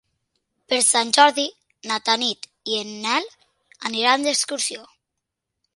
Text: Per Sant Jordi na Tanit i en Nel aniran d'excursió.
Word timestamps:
Per 0.71 0.77
Sant 0.85 1.11
Jordi 1.17 1.45
na 1.91 1.99
Tanit 2.09 2.49
i 2.77 2.81
en 2.85 2.91
Nel 3.05 3.29
aniran 3.91 4.27
d'excursió. 4.29 4.93